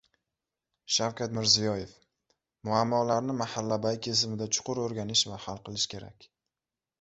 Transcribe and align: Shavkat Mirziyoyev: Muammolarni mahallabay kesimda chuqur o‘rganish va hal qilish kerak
Shavkat 0.93 1.33
Mirziyoyev: 1.37 1.91
Muammolarni 2.69 3.35
mahallabay 3.43 4.01
kesimda 4.09 4.49
chuqur 4.59 4.83
o‘rganish 4.87 5.23
va 5.35 5.39
hal 5.47 5.63
qilish 5.69 5.87
kerak 5.95 6.29